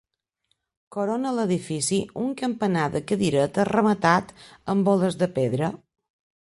Corona 0.95 1.33
l'edifici 1.39 1.99
un 2.23 2.33
campanar 2.41 2.89
de 2.97 3.03
cadireta 3.13 3.67
rematat 3.73 4.35
amb 4.75 4.93
boles 4.93 5.21
de 5.25 5.35
pedra. 5.39 5.73